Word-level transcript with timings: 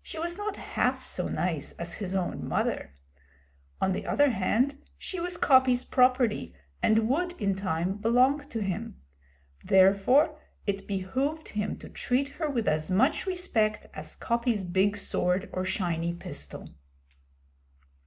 She 0.00 0.18
was 0.18 0.38
not 0.38 0.56
half 0.56 1.04
so 1.04 1.28
nice 1.28 1.72
as 1.72 1.92
his 1.92 2.14
own 2.14 2.48
mother. 2.48 2.94
On 3.82 3.92
the 3.92 4.06
other 4.06 4.30
hand, 4.30 4.80
she 4.96 5.20
was 5.20 5.36
Coppy's 5.36 5.84
property, 5.84 6.54
and 6.82 7.06
would 7.10 7.32
in 7.32 7.54
time 7.54 7.98
belong 7.98 8.48
to 8.48 8.62
him. 8.62 9.02
Therefore 9.62 10.40
it 10.66 10.86
behoved 10.88 11.48
him 11.50 11.76
to 11.80 11.90
treat 11.90 12.30
her 12.30 12.48
with 12.48 12.66
as 12.66 12.90
much 12.90 13.26
respect 13.26 13.84
as 13.92 14.16
Coppy's 14.16 14.64
big 14.64 14.96
sword 14.96 15.50
or 15.52 15.66
shiny 15.66 16.14
pistol. 16.14 16.70